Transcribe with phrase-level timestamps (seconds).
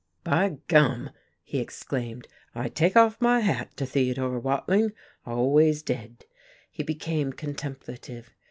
[0.23, 1.11] "By gum!"
[1.43, 2.27] he exclaimed.
[2.55, 4.93] "I take off my hat to Theodore Watling,
[5.27, 6.25] always did."
[6.71, 8.31] He became contemplative.